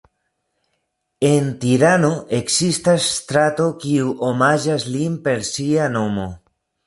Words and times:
En 1.27 1.49
Tirano 1.65 2.09
ekzistas 2.37 3.11
strato 3.19 3.67
kiu 3.85 4.13
omaĝas 4.31 4.89
lin 4.97 5.19
per 5.29 5.45
sia 5.53 5.89
nomo. 5.99 6.27